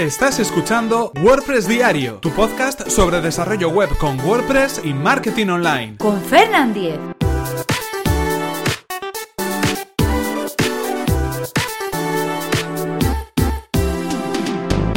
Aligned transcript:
Estás 0.00 0.38
escuchando 0.38 1.12
WordPress 1.22 1.68
Diario, 1.68 2.20
tu 2.20 2.30
podcast 2.30 2.88
sobre 2.88 3.20
desarrollo 3.20 3.68
web 3.68 3.90
con 3.98 4.18
WordPress 4.18 4.80
y 4.82 4.94
marketing 4.94 5.48
online. 5.48 5.98
Con 5.98 6.18
Fernand 6.22 6.72
Diez. 6.72 6.98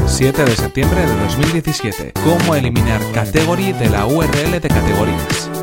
...7 0.08 0.32
de 0.46 0.56
septiembre 0.56 1.02
de 1.02 1.16
2017... 1.26 2.14
...cómo 2.24 2.56
eliminar 2.56 3.02
category 3.14 3.74
de 3.74 3.90
la 3.90 4.06
URL 4.06 4.62
de 4.62 4.70
categorías... 4.70 5.63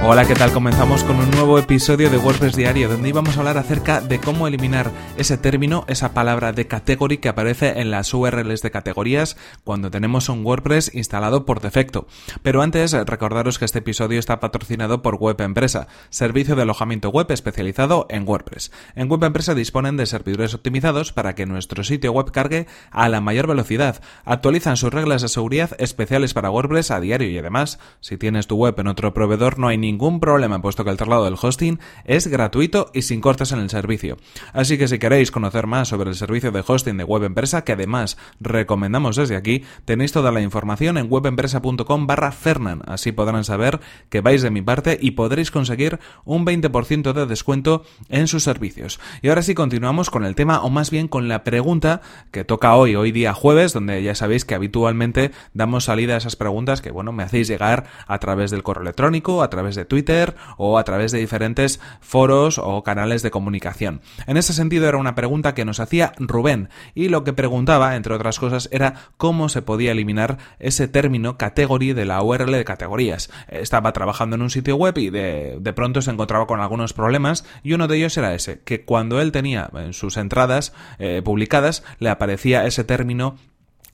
Hola, 0.00 0.24
¿qué 0.24 0.34
tal? 0.34 0.52
Comenzamos 0.52 1.02
con 1.02 1.16
un 1.16 1.30
nuevo 1.32 1.58
episodio 1.58 2.08
de 2.08 2.18
WordPress 2.18 2.54
Diario 2.54 2.88
donde 2.88 3.08
íbamos 3.08 3.36
a 3.36 3.40
hablar 3.40 3.58
acerca 3.58 4.00
de 4.00 4.20
cómo 4.20 4.46
eliminar 4.46 4.92
ese 5.16 5.36
término, 5.36 5.84
esa 5.88 6.14
palabra 6.14 6.52
de 6.52 6.68
category 6.68 7.18
que 7.18 7.28
aparece 7.28 7.80
en 7.80 7.90
las 7.90 8.14
URLs 8.14 8.62
de 8.62 8.70
categorías 8.70 9.36
cuando 9.64 9.90
tenemos 9.90 10.28
un 10.28 10.46
WordPress 10.46 10.94
instalado 10.94 11.44
por 11.44 11.60
defecto. 11.60 12.06
Pero 12.42 12.62
antes, 12.62 12.92
recordaros 12.92 13.58
que 13.58 13.64
este 13.64 13.80
episodio 13.80 14.20
está 14.20 14.38
patrocinado 14.38 15.02
por 15.02 15.16
Web 15.16 15.40
Empresa, 15.40 15.88
servicio 16.10 16.54
de 16.54 16.62
alojamiento 16.62 17.10
web 17.10 17.26
especializado 17.30 18.06
en 18.08 18.26
WordPress. 18.26 18.70
En 18.94 19.10
Web 19.10 19.24
Empresa 19.24 19.54
disponen 19.54 19.96
de 19.96 20.06
servidores 20.06 20.54
optimizados 20.54 21.12
para 21.12 21.34
que 21.34 21.44
nuestro 21.44 21.82
sitio 21.82 22.12
web 22.12 22.30
cargue 22.30 22.66
a 22.92 23.08
la 23.08 23.20
mayor 23.20 23.48
velocidad. 23.48 24.00
Actualizan 24.24 24.76
sus 24.76 24.94
reglas 24.94 25.22
de 25.22 25.28
seguridad 25.28 25.72
especiales 25.78 26.34
para 26.34 26.50
WordPress 26.50 26.92
a 26.92 27.00
diario 27.00 27.28
y 27.28 27.36
además, 27.36 27.80
si 28.00 28.16
tienes 28.16 28.46
tu 28.46 28.56
web 28.56 28.78
en 28.78 28.86
otro 28.86 29.12
proveedor 29.12 29.58
no 29.58 29.66
hay 29.68 29.76
ningún 29.76 29.87
ningún 29.88 30.20
problema 30.20 30.60
puesto 30.60 30.84
que 30.84 30.90
el 30.90 30.98
traslado 30.98 31.24
del 31.24 31.36
hosting 31.40 31.78
es 32.04 32.26
gratuito 32.26 32.90
y 32.92 33.02
sin 33.02 33.22
cortes 33.22 33.52
en 33.52 33.60
el 33.60 33.70
servicio. 33.70 34.18
Así 34.52 34.76
que 34.76 34.86
si 34.86 34.98
queréis 34.98 35.30
conocer 35.30 35.66
más 35.66 35.88
sobre 35.88 36.10
el 36.10 36.16
servicio 36.16 36.52
de 36.52 36.62
hosting 36.66 36.98
de 36.98 37.04
Web 37.04 37.24
Empresa, 37.24 37.64
que 37.64 37.72
además 37.72 38.18
recomendamos 38.38 39.16
desde 39.16 39.36
aquí, 39.36 39.64
tenéis 39.86 40.12
toda 40.12 40.30
la 40.30 40.42
información 40.42 40.98
en 40.98 41.06
webempresa.com 41.08 42.06
barra 42.06 42.32
Fernan. 42.32 42.82
Así 42.86 43.12
podrán 43.12 43.44
saber 43.44 43.80
que 44.10 44.20
vais 44.20 44.42
de 44.42 44.50
mi 44.50 44.60
parte 44.60 44.98
y 45.00 45.12
podréis 45.12 45.50
conseguir 45.50 45.98
un 46.26 46.44
20% 46.44 47.14
de 47.14 47.26
descuento 47.26 47.84
en 48.10 48.28
sus 48.28 48.44
servicios. 48.44 49.00
Y 49.22 49.28
ahora 49.30 49.42
sí 49.42 49.54
continuamos 49.54 50.10
con 50.10 50.24
el 50.24 50.34
tema, 50.34 50.60
o 50.60 50.68
más 50.68 50.90
bien 50.90 51.08
con 51.08 51.28
la 51.28 51.44
pregunta 51.44 52.02
que 52.30 52.44
toca 52.44 52.74
hoy, 52.74 52.94
hoy 52.94 53.10
día 53.10 53.32
jueves, 53.32 53.72
donde 53.72 54.02
ya 54.02 54.14
sabéis 54.14 54.44
que 54.44 54.54
habitualmente 54.54 55.30
damos 55.54 55.84
salida 55.84 56.14
a 56.14 56.18
esas 56.18 56.36
preguntas 56.36 56.82
que, 56.82 56.90
bueno, 56.90 57.12
me 57.12 57.22
hacéis 57.22 57.48
llegar 57.48 57.86
a 58.06 58.18
través 58.18 58.50
del 58.50 58.62
correo 58.62 58.82
electrónico, 58.82 59.42
a 59.42 59.48
través 59.48 59.76
de 59.76 59.77
Twitter 59.84 60.34
o 60.56 60.78
a 60.78 60.84
través 60.84 61.12
de 61.12 61.18
diferentes 61.18 61.80
foros 62.00 62.58
o 62.58 62.82
canales 62.82 63.22
de 63.22 63.30
comunicación. 63.30 64.00
En 64.26 64.36
ese 64.36 64.52
sentido 64.52 64.88
era 64.88 64.98
una 64.98 65.14
pregunta 65.14 65.54
que 65.54 65.64
nos 65.64 65.80
hacía 65.80 66.12
Rubén 66.18 66.68
y 66.94 67.08
lo 67.08 67.24
que 67.24 67.32
preguntaba, 67.32 67.96
entre 67.96 68.14
otras 68.14 68.38
cosas, 68.38 68.68
era 68.72 68.94
cómo 69.16 69.48
se 69.48 69.62
podía 69.62 69.92
eliminar 69.92 70.38
ese 70.58 70.88
término 70.88 71.36
category 71.36 71.92
de 71.92 72.04
la 72.04 72.22
URL 72.22 72.52
de 72.52 72.64
categorías. 72.64 73.30
Estaba 73.48 73.92
trabajando 73.92 74.36
en 74.36 74.42
un 74.42 74.50
sitio 74.50 74.76
web 74.76 74.96
y 74.98 75.10
de, 75.10 75.72
pronto 75.74 76.02
se 76.02 76.10
encontraba 76.10 76.46
con 76.46 76.60
algunos 76.60 76.92
problemas 76.92 77.44
y 77.62 77.72
uno 77.72 77.88
de 77.88 77.96
ellos 77.96 78.16
era 78.16 78.34
ese, 78.34 78.60
que 78.60 78.84
cuando 78.84 79.20
él 79.20 79.32
tenía 79.32 79.70
en 79.74 79.92
sus 79.92 80.16
entradas 80.16 80.72
eh, 80.98 81.22
publicadas 81.24 81.84
le 81.98 82.08
aparecía 82.08 82.66
ese 82.66 82.84
término 82.84 83.36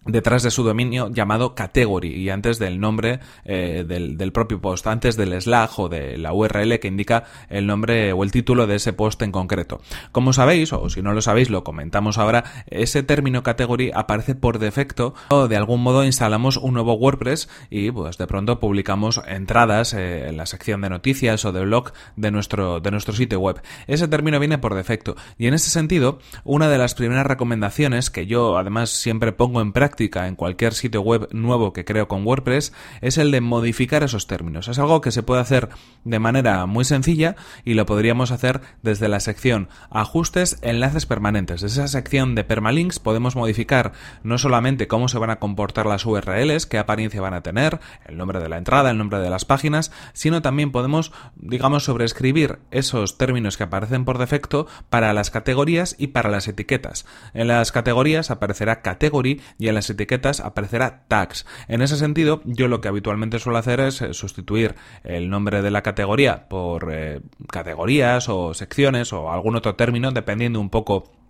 detrás 0.06 0.42
de 0.42 0.50
su 0.50 0.62
dominio 0.62 1.10
llamado 1.10 1.54
category 1.54 2.14
y 2.14 2.30
antes 2.30 2.58
del 2.58 2.80
nombre 2.80 3.20
eh, 3.44 3.84
del, 3.86 4.16
del, 4.16 4.32
propio 4.32 4.60
post, 4.60 4.86
antes 4.86 5.16
del 5.16 5.40
slash 5.40 5.72
o 5.76 5.88
de 5.88 6.18
la 6.18 6.32
URL 6.32 6.78
que 6.78 6.88
indica 6.88 7.24
el 7.48 7.66
nombre 7.66 8.12
o 8.12 8.22
el 8.22 8.30
título 8.30 8.66
de 8.66 8.76
ese 8.76 8.92
post 8.92 9.22
en 9.22 9.32
concreto. 9.32 9.80
Como 10.12 10.32
sabéis, 10.32 10.72
o 10.72 10.88
si 10.90 11.02
no 11.02 11.12
lo 11.12 11.22
sabéis, 11.22 11.50
lo 11.50 11.64
comentamos 11.64 12.18
ahora, 12.18 12.44
ese 12.66 13.02
término 13.02 13.42
category 13.42 13.90
aparece 13.94 14.34
por 14.34 14.58
defecto 14.58 15.14
o 15.30 15.48
de 15.48 15.56
algún 15.56 15.82
modo 15.82 16.04
instalamos 16.04 16.56
un 16.56 16.74
nuevo 16.74 16.94
WordPress 16.94 17.48
y 17.70 17.90
pues 17.90 18.18
de 18.18 18.26
pronto 18.26 18.60
publicamos 18.60 19.20
entradas 19.26 19.94
eh, 19.94 20.28
en 20.28 20.36
la 20.36 20.46
sección 20.46 20.80
de 20.82 20.90
noticias 20.90 21.44
o 21.44 21.52
de 21.52 21.64
blog 21.64 21.92
de 22.16 22.30
nuestro, 22.30 22.80
de 22.80 22.90
nuestro 22.90 23.14
sitio 23.14 23.40
web. 23.40 23.62
Ese 23.86 24.08
término 24.08 24.38
viene 24.38 24.58
por 24.58 24.74
defecto 24.74 25.16
y 25.38 25.46
en 25.46 25.54
ese 25.54 25.70
sentido, 25.70 26.18
una 26.44 26.68
de 26.68 26.78
las 26.78 26.94
primeras 26.94 27.26
recomendaciones 27.26 28.10
que 28.10 28.26
yo 28.26 28.58
además 28.58 28.90
siempre 28.90 29.32
pongo 29.32 29.60
en 29.60 29.72
práctica 29.72 29.93
en 29.98 30.34
cualquier 30.34 30.74
sitio 30.74 31.02
web 31.02 31.28
nuevo 31.32 31.72
que 31.72 31.84
creo 31.84 32.08
con 32.08 32.26
WordPress 32.26 32.72
es 33.00 33.16
el 33.18 33.30
de 33.30 33.40
modificar 33.40 34.02
esos 34.02 34.26
términos. 34.26 34.68
Es 34.68 34.78
algo 34.78 35.00
que 35.00 35.12
se 35.12 35.22
puede 35.22 35.40
hacer 35.40 35.68
de 36.04 36.18
manera 36.18 36.66
muy 36.66 36.84
sencilla 36.84 37.36
y 37.64 37.74
lo 37.74 37.86
podríamos 37.86 38.30
hacer 38.30 38.60
desde 38.82 39.08
la 39.08 39.20
sección 39.20 39.68
Ajustes, 39.90 40.58
Enlaces 40.62 41.06
Permanentes. 41.06 41.60
Desde 41.60 41.82
esa 41.82 41.88
sección 41.88 42.34
de 42.34 42.44
Permalinks 42.44 42.98
podemos 42.98 43.36
modificar 43.36 43.92
no 44.22 44.38
solamente 44.38 44.88
cómo 44.88 45.08
se 45.08 45.18
van 45.18 45.30
a 45.30 45.38
comportar 45.38 45.86
las 45.86 46.04
URLs, 46.04 46.66
qué 46.66 46.78
apariencia 46.78 47.20
van 47.20 47.34
a 47.34 47.42
tener, 47.42 47.78
el 48.06 48.16
nombre 48.16 48.40
de 48.40 48.48
la 48.48 48.58
entrada, 48.58 48.90
el 48.90 48.98
nombre 48.98 49.20
de 49.20 49.30
las 49.30 49.44
páginas, 49.44 49.92
sino 50.12 50.42
también 50.42 50.72
podemos, 50.72 51.12
digamos, 51.36 51.84
sobreescribir 51.84 52.58
esos 52.70 53.16
términos 53.16 53.56
que 53.56 53.64
aparecen 53.64 54.04
por 54.04 54.18
defecto 54.18 54.66
para 54.90 55.12
las 55.12 55.30
categorías 55.30 55.94
y 55.98 56.08
para 56.08 56.30
las 56.30 56.48
etiquetas. 56.48 57.06
En 57.32 57.48
las 57.48 57.72
categorías 57.72 58.30
aparecerá 58.30 58.82
category 58.82 59.40
y 59.58 59.68
en 59.68 59.74
las 59.74 59.83
etiquetas 59.90 60.40
aparecerá 60.40 61.04
tags. 61.08 61.46
En 61.68 61.82
ese 61.82 61.96
sentido, 61.96 62.40
yo 62.44 62.68
lo 62.68 62.80
que 62.80 62.88
habitualmente 62.88 63.38
suelo 63.38 63.58
hacer 63.58 63.80
es 63.80 64.02
eh, 64.02 64.14
sustituir 64.14 64.74
el 65.02 65.30
nombre 65.30 65.62
de 65.62 65.70
la 65.70 65.82
categoría 65.82 66.48
por 66.48 66.92
eh, 66.92 67.20
categorías 67.50 68.28
o 68.28 68.54
secciones 68.54 69.12
o 69.12 69.30
algún 69.30 69.56
otro 69.56 69.74
término, 69.76 70.10
dependiendo 70.12 70.60
un 70.60 70.70
poco 70.70 71.23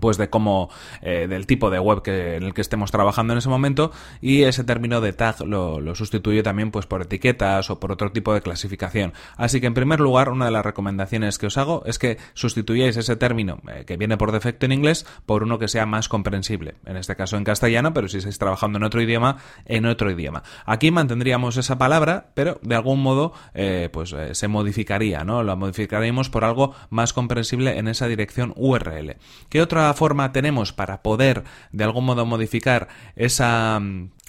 pues 0.00 0.18
de 0.18 0.28
cómo 0.28 0.68
eh, 1.00 1.26
del 1.28 1.46
tipo 1.46 1.70
de 1.70 1.78
web 1.78 2.02
que, 2.02 2.36
en 2.36 2.42
el 2.42 2.54
que 2.54 2.60
estemos 2.60 2.90
trabajando 2.90 3.32
en 3.32 3.38
ese 3.38 3.48
momento 3.48 3.90
y 4.20 4.42
ese 4.42 4.64
término 4.64 5.00
de 5.00 5.12
tag 5.12 5.40
lo, 5.46 5.80
lo, 5.80 5.94
sustituye 5.94 6.42
también 6.42 6.70
pues 6.70 6.86
por 6.86 7.02
etiquetas 7.02 7.70
o 7.70 7.80
por 7.80 7.92
otro 7.92 8.12
tipo 8.12 8.34
de 8.34 8.42
clasificación. 8.42 9.12
Así 9.36 9.60
que 9.60 9.66
en 9.66 9.74
primer 9.74 10.00
lugar 10.00 10.28
una 10.28 10.44
de 10.44 10.50
las 10.50 10.64
recomendaciones 10.64 11.38
que 11.38 11.46
os 11.46 11.56
hago 11.56 11.82
es 11.86 11.98
que 11.98 12.18
sustituyáis 12.34 12.96
ese 12.96 13.16
término 13.16 13.60
eh, 13.68 13.84
que 13.86 13.96
viene 13.96 14.16
por 14.16 14.32
defecto 14.32 14.66
en 14.66 14.72
inglés 14.72 15.06
por 15.24 15.42
uno 15.42 15.58
que 15.58 15.68
sea 15.68 15.86
más 15.86 16.08
comprensible 16.08 16.74
en 16.84 16.96
este 16.96 17.16
caso 17.16 17.36
en 17.36 17.44
castellano 17.44 17.94
pero 17.94 18.08
si 18.08 18.18
estáis 18.18 18.38
trabajando 18.38 18.78
en 18.78 18.84
otro 18.84 19.00
idioma 19.00 19.38
en 19.64 19.86
otro 19.86 20.10
idioma. 20.10 20.42
Aquí 20.66 20.90
mantendríamos 20.90 21.56
esa 21.56 21.78
palabra 21.78 22.30
pero 22.34 22.58
de 22.62 22.74
algún 22.74 23.02
modo 23.02 23.32
eh, 23.54 23.88
pues 23.92 24.14
se 24.32 24.48
modificaría 24.48 25.24
no 25.24 25.42
lo 25.42 25.56
modificaríamos 25.56 26.28
por 26.28 26.44
algo 26.44 26.74
más 26.90 27.12
comprensible 27.12 27.78
en 27.78 27.88
esa 27.88 28.06
dirección 28.06 28.52
URL 28.56 29.16
¿qué 29.48 29.62
otro 29.62 29.77
forma 29.94 30.32
tenemos 30.32 30.72
para 30.72 31.02
poder 31.02 31.44
de 31.72 31.84
algún 31.84 32.04
modo 32.04 32.26
modificar 32.26 32.88
esa 33.16 33.80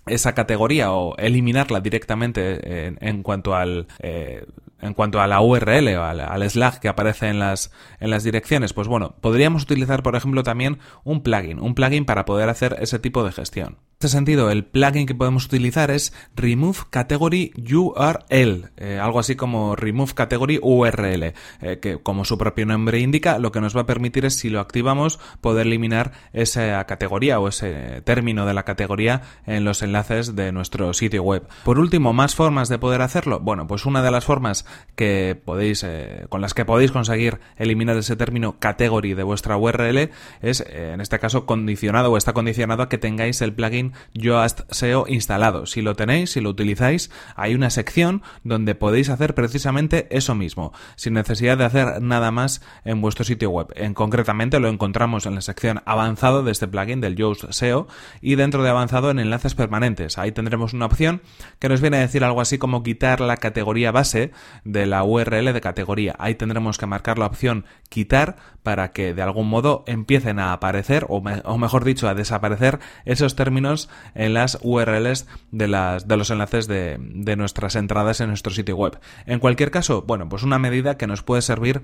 esa 0.06 0.34
categoría 0.34 0.92
o 0.92 1.16
eliminarla 1.18 1.82
directamente 1.82 2.88
en, 2.88 2.98
en 3.02 3.24
cuanto 3.24 3.56
al 3.56 3.88
eh, 4.00 4.46
en 4.82 4.94
cuanto 4.94 5.20
a 5.20 5.28
la 5.28 5.42
URL 5.42 5.96
o 5.98 6.04
al, 6.04 6.22
al, 6.22 6.50
slash 6.50 6.78
que 6.78 6.88
aparece 6.88 7.28
en 7.28 7.40
las, 7.40 7.72
en 8.00 8.10
las 8.10 8.24
direcciones, 8.24 8.74
pues 8.74 8.88
bueno, 8.88 9.16
podríamos 9.20 9.64
utilizar, 9.64 10.04
por 10.04 10.16
ejemplo, 10.16 10.42
también 10.44 10.80
un 11.04 11.22
plugin, 11.22 11.60
un 11.60 11.76
plugin 11.76 12.06
para 12.06 12.26
poder 12.26 12.48
hacer 12.48 12.78
ese 12.80 12.98
tipo 12.98 13.24
de 13.24 13.34
gestión. 13.34 13.78
En 14.02 14.06
este 14.06 14.18
sentido, 14.18 14.50
el 14.50 14.64
plugin 14.64 15.06
que 15.06 15.14
podemos 15.14 15.44
utilizar 15.44 15.92
es 15.92 16.14
Remove 16.34 16.78
Category 16.90 17.52
URL, 17.70 18.70
eh, 18.78 18.98
algo 18.98 19.20
así 19.20 19.36
como 19.36 19.76
Remove 19.76 20.14
Category 20.14 20.58
URL, 20.64 21.34
eh, 21.60 21.80
que 21.82 21.98
como 22.02 22.24
su 22.24 22.38
propio 22.38 22.66
nombre 22.66 23.02
indica, 23.02 23.40
lo 23.40 23.52
que 23.52 23.60
nos 23.60 23.76
va 23.76 23.82
a 23.82 23.86
permitir 23.86 24.24
es, 24.24 24.38
si 24.38 24.50
lo 24.50 24.62
activamos, 24.62 25.20
poder 25.42 25.68
eliminar 25.68 26.14
esa 26.32 26.82
categoría 26.86 27.42
o 27.42 27.50
ese 27.50 28.02
término 28.06 28.46
de 28.46 28.54
la 28.54 28.64
categoría 28.64 29.22
en 29.46 29.66
los 29.66 29.82
enlaces 29.82 30.34
de 30.34 30.54
nuestro 30.54 30.94
sitio 30.94 31.22
web. 31.22 31.46
Por 31.66 31.78
último, 31.78 32.14
más 32.14 32.36
formas 32.36 32.70
de 32.70 32.80
poder 32.80 33.02
hacerlo. 33.02 33.42
Bueno, 33.42 33.68
pues 33.68 33.86
una 33.86 34.02
de 34.02 34.12
las 34.12 34.24
formas 34.24 34.66
que 34.96 35.38
podéis, 35.44 35.84
eh, 35.84 36.26
con 36.30 36.40
las 36.40 36.54
que 36.54 36.64
podéis 36.64 36.94
conseguir 36.94 37.42
eliminar 37.58 37.98
ese 37.98 38.16
término 38.16 38.60
category 38.60 39.14
de 39.14 39.24
vuestra 39.24 39.58
URL 39.58 40.10
es, 40.42 40.62
en 40.62 41.02
este 41.02 41.20
caso, 41.20 41.46
condicionado 41.46 42.14
o 42.14 42.16
está 42.16 42.32
condicionado 42.32 42.84
a 42.84 42.88
que 42.88 42.98
tengáis 42.98 43.42
el 43.42 43.52
plugin 43.52 43.89
Yoast 44.14 44.62
SEO 44.72 45.06
instalado. 45.08 45.66
Si 45.66 45.82
lo 45.82 45.96
tenéis, 45.96 46.32
si 46.32 46.42
lo 46.42 46.50
utilizáis, 46.50 47.12
hay 47.36 47.56
una 47.56 47.70
sección 47.70 48.22
donde 48.44 48.76
podéis 48.76 49.10
hacer 49.10 49.36
precisamente 49.36 50.08
eso 50.12 50.36
mismo, 50.36 50.74
sin 50.96 51.14
necesidad 51.14 51.58
de 51.58 51.66
hacer 51.66 52.02
nada 52.02 52.32
más 52.32 52.62
en 52.86 53.02
vuestro 53.02 53.26
sitio 53.26 53.50
web. 53.50 53.68
En 53.76 53.94
concretamente 53.94 54.60
lo 54.60 54.70
encontramos 54.70 55.26
en 55.26 55.36
la 55.36 55.42
sección 55.42 55.82
avanzado 55.86 56.44
de 56.44 56.52
este 56.52 56.68
plugin 56.68 57.02
del 57.02 57.16
Yoast 57.16 57.52
SEO 57.52 57.88
y 58.22 58.36
dentro 58.36 58.64
de 58.64 58.70
avanzado 58.70 59.12
en 59.12 59.20
enlaces 59.20 59.56
permanentes. 59.56 60.18
Ahí 60.18 60.32
tendremos 60.32 60.74
una 60.74 60.86
opción 60.86 61.22
que 61.60 61.70
nos 61.70 61.82
viene 61.82 61.98
a 61.98 62.02
decir 62.02 62.24
algo 62.24 62.42
así 62.42 62.58
como 62.58 62.84
quitar 62.84 63.22
la 63.22 63.38
categoría 63.38 63.92
base 63.92 64.32
de 64.64 64.86
la 64.86 65.04
URL 65.04 65.54
de 65.54 65.62
categoría. 65.62 66.16
Ahí 66.20 66.36
tendremos 66.36 66.78
que 66.78 66.86
marcar 66.86 67.18
la 67.18 67.26
opción 67.26 67.66
quitar 67.90 68.38
para 68.64 68.92
que 68.92 69.14
de 69.14 69.22
algún 69.22 69.48
modo 69.50 69.84
empiecen 69.88 70.40
a 70.40 70.54
aparecer 70.54 71.06
o, 71.10 71.18
o 71.18 71.58
mejor 71.58 71.84
dicho 71.84 72.08
a 72.08 72.14
desaparecer 72.14 72.80
esos 73.06 73.36
términos 73.36 73.79
en 74.16 74.34
las 74.34 74.58
URLs 74.62 75.28
de, 75.52 75.68
las, 75.68 76.08
de 76.08 76.18
los 76.18 76.30
enlaces 76.32 76.68
de, 76.68 76.98
nuestras 77.38 77.76
entradas 77.76 78.20
en 78.20 78.30
nuestro 78.30 78.52
sitio 78.52 78.76
web. 78.76 79.00
En 79.26 79.40
cualquier 79.40 79.72
caso, 79.72 80.02
bueno, 80.02 80.28
pues 80.28 80.44
una 80.44 80.60
medida 80.60 80.98
que 80.98 81.08
nos 81.08 81.24
puede 81.24 81.42
servir 81.42 81.82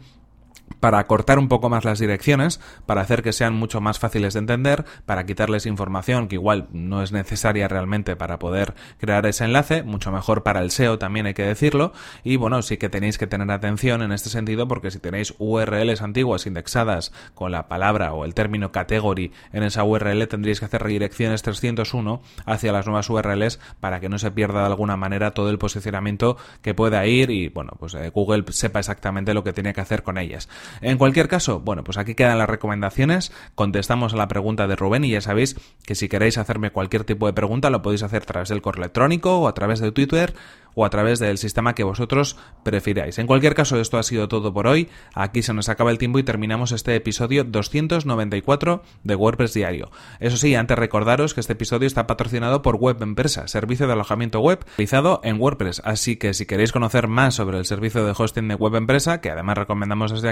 para 0.80 1.06
cortar 1.08 1.40
un 1.40 1.48
poco 1.48 1.70
más 1.70 1.86
las 1.86 2.00
direcciones, 2.00 2.60
para 2.86 3.02
hacer 3.02 3.24
que 3.24 3.34
sean 3.34 3.54
mucho 3.54 3.82
más 3.82 4.00
fáciles 4.00 4.34
de 4.34 4.40
entender, 4.40 4.86
para 5.06 5.26
quitarles 5.26 5.66
información 5.66 6.28
que 6.28 6.36
igual 6.36 6.68
no 6.72 7.02
es 7.02 7.12
necesaria 7.12 7.68
realmente 7.68 8.16
para 8.16 8.40
poder 8.40 8.74
crear 8.98 9.26
ese 9.26 9.46
enlace, 9.46 9.84
mucho 9.84 10.12
mejor 10.12 10.44
para 10.44 10.62
el 10.62 10.72
SEO 10.72 11.00
también 11.00 11.26
hay 11.26 11.34
que 11.34 11.44
decirlo, 11.44 11.94
y 12.24 12.36
bueno, 12.36 12.62
sí 12.62 12.78
que 12.78 12.90
tenéis 12.90 13.18
que 13.18 13.28
tener 13.28 13.50
atención 13.52 14.02
en 14.02 14.12
este 14.12 14.30
sentido 14.30 14.68
porque 14.68 14.92
si 14.92 15.00
tenéis 15.00 15.34
URLs 15.38 16.02
antiguas 16.02 16.46
indexadas 16.46 17.12
con 17.34 17.52
la 17.52 17.68
palabra 17.68 18.14
o 18.14 18.26
el 18.26 18.34
término 18.34 18.72
category 18.72 19.32
en 19.54 19.64
esa 19.64 19.84
URL 19.84 20.28
tendréis 20.28 20.60
que 20.60 20.66
hacer 20.66 20.84
redirecciones 20.84 21.42
301 21.42 22.22
hacia 22.46 22.72
las 22.72 22.86
nuevas 22.86 23.10
URLs 23.10 23.60
para 23.80 24.00
que 24.00 24.10
no 24.10 24.20
se 24.20 24.32
pierda 24.32 24.62
de 24.62 24.68
alguna 24.68 24.98
manera 24.98 25.32
todo 25.32 25.50
el 25.50 25.58
posicionamiento 25.58 26.38
que 26.62 26.74
pueda 26.74 27.06
ir 27.06 27.30
y 27.32 27.50
bueno, 27.50 27.74
pues 27.80 27.94
eh, 27.94 28.10
Google 28.10 28.44
sepa 28.50 28.80
exactamente 28.80 29.34
lo 29.34 29.44
que 29.44 29.54
tiene 29.54 29.74
que 29.74 29.82
hacer 29.82 30.04
con 30.04 30.18
ellas. 30.18 30.50
En 30.82 30.98
cualquier 30.98 31.28
caso, 31.28 31.60
bueno, 31.60 31.84
pues 31.84 31.98
aquí 31.98 32.16
quedan 32.16 32.38
las 32.38 32.50
recomendaciones, 32.50 33.32
contestamos 33.56 34.14
a 34.14 34.18
la 34.18 34.28
pregunta 34.28 34.68
de 34.68 34.76
Rubén 34.76 35.04
y 35.04 35.12
ya 35.12 35.22
sabéis 35.22 35.56
que 35.86 35.96
si 35.96 36.10
queréis 36.10 36.38
hacerme 36.38 36.72
cualquier 36.72 37.04
tipo 37.04 37.28
de 37.28 37.34
pregunta 37.34 37.70
lo 37.70 37.82
podéis 37.82 38.04
hacer 38.04 38.24
a 38.24 38.26
través 38.26 38.50
del 38.50 38.62
correo 38.62 38.84
electrónico 38.84 39.40
o 39.40 39.48
a 39.48 39.54
través 39.54 39.80
de 39.80 39.92
Twitter 39.92 40.34
o 40.76 40.86
a 40.86 40.90
través 40.90 41.20
del 41.20 41.38
sistema 41.38 41.74
que 41.74 41.84
vosotros 41.84 42.38
prefiráis. 42.64 43.18
En 43.18 43.28
cualquier 43.28 43.56
caso, 43.56 43.80
esto 43.80 43.98
ha 43.98 44.04
sido 44.04 44.28
todo 44.28 44.54
por 44.54 44.68
hoy. 44.68 44.90
Aquí 45.14 45.42
se 45.42 45.54
nos 45.54 45.70
acaba 45.70 45.90
el 45.90 45.98
tiempo 45.98 46.20
y 46.20 46.24
terminamos 46.24 46.72
este 46.74 46.96
episodio 46.96 47.44
294 47.44 48.84
de 49.04 49.16
WordPress 49.16 49.54
Diario. 49.54 49.90
Eso 50.20 50.38
sí, 50.38 50.54
antes 50.54 50.78
recordaros 50.78 51.34
que 51.34 51.40
este 51.40 51.54
episodio 51.54 51.88
está 51.88 52.08
patrocinado 52.08 52.62
por 52.62 52.76
Web 52.76 53.02
Empresa, 53.02 53.48
servicio 53.48 53.88
de 53.88 53.94
alojamiento 53.94 54.42
web 54.42 54.66
realizado 54.78 55.22
en 55.24 55.40
WordPress. 55.40 55.82
Así 55.86 56.18
que 56.18 56.34
si 56.34 56.46
queréis 56.46 56.74
conocer 56.74 57.08
más 57.08 57.36
sobre 57.36 57.58
el 57.58 57.66
servicio 57.66 58.06
de 58.06 58.14
hosting 58.16 58.50
de 58.50 58.56
Web 58.56 58.76
Empresa, 58.76 59.22
que 59.22 59.32
además 59.32 59.58
recomendamos 59.58 60.12
desde 60.12 60.30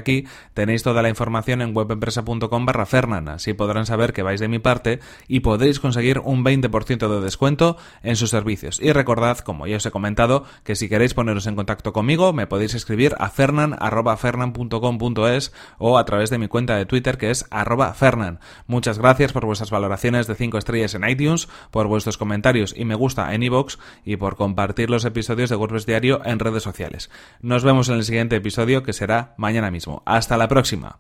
tenéis 0.54 0.84
toda 0.84 1.02
la 1.02 1.10
información 1.10 1.62
en 1.62 1.76
webempresa.com 1.76 2.66
barra 2.66 2.86
Fernan. 2.86 3.28
Así 3.30 3.54
podrán 3.54 3.86
saber 3.86 4.12
que 4.14 4.24
vais 4.24 4.40
de 4.40 4.48
mi 4.48 4.60
parte 4.60 5.00
y 5.28 5.42
podréis 5.42 5.80
conseguir 5.80 6.20
un 6.20 6.46
20% 6.46 7.08
de 7.08 7.22
descuento 7.22 7.78
en 8.04 8.16
sus 8.16 8.30
servicios. 8.30 8.80
Y 8.82 8.94
recordad, 8.94 9.40
como 9.40 9.66
ya 9.68 9.78
os 9.78 9.86
he 9.86 9.92
comentado, 9.92 10.46
que 10.64 10.76
si 10.76 10.90
queréis 10.90 11.14
poneros 11.14 11.48
en 11.48 11.56
contacto 11.56 11.94
conmigo 11.94 12.34
me 12.34 12.48
podéis 12.48 12.74
escribir 12.74 13.16
a 13.20 13.30
fernan.fernan.com.es 13.30 15.54
o 15.78 15.98
a 15.98 16.06
través 16.06 16.30
de 16.30 16.38
mi 16.38 16.48
cuenta 16.48 16.76
de 16.76 16.86
Twitter 16.86 17.18
que 17.18 17.32
es 17.32 17.46
arroba 17.50 17.94
fernan. 17.94 18.40
Muchas 18.68 19.00
gracias 19.00 19.34
por 19.34 19.46
vuestras 19.46 19.72
valoraciones 19.72 20.28
de 20.28 20.36
5 20.36 20.58
estrellas 20.58 20.96
en 20.96 21.08
iTunes, 21.08 21.48
por 21.72 21.88
vuestros 21.88 22.18
comentarios 22.18 22.76
y 22.78 22.84
me 22.86 22.96
gusta 22.96 23.34
en 23.34 23.44
iVoox 23.44 23.78
y 24.06 24.18
por 24.18 24.36
compartir 24.36 24.90
los 24.90 25.06
episodios 25.06 25.50
de 25.50 25.56
WordPress 25.56 25.86
Diario 25.86 26.22
en 26.26 26.40
redes 26.40 26.64
sociales. 26.64 27.10
Nos 27.42 27.64
vemos 27.64 27.88
en 27.90 27.96
el 27.96 28.04
siguiente 28.04 28.36
episodio 28.36 28.84
que 28.84 28.94
será 28.94 29.34
mañana 29.38 29.72
mismo. 29.72 30.03
Hasta 30.06 30.38
la 30.38 30.48
próxima. 30.48 31.00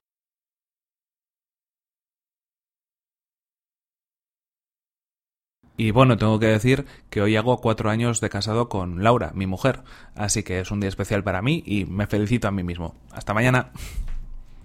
Y 5.76 5.92
bueno, 5.92 6.18
tengo 6.18 6.40
que 6.40 6.46
decir 6.48 6.86
que 7.10 7.22
hoy 7.22 7.36
hago 7.36 7.60
cuatro 7.60 7.90
años 7.90 8.22
de 8.22 8.30
casado 8.30 8.70
con 8.70 9.04
Laura, 9.04 9.32
mi 9.34 9.48
mujer, 9.48 9.82
así 10.16 10.44
que 10.44 10.60
es 10.60 10.70
un 10.70 10.80
día 10.80 10.88
especial 10.88 11.24
para 11.24 11.42
mí 11.42 11.64
y 11.66 11.86
me 11.86 12.06
felicito 12.06 12.48
a 12.48 12.52
mí 12.52 12.64
mismo. 12.64 12.96
Hasta 13.12 13.34
mañana. 13.34 13.72